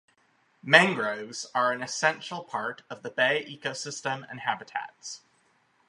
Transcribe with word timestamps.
Mangroves 0.63 1.45
are 1.53 1.71
an 1.71 1.83
essential 1.83 2.43
part 2.43 2.81
of 2.89 3.03
the 3.03 3.11
bay 3.11 3.45
ecosystem 3.47 4.27
and 4.31 4.39
habitats. 4.39 5.21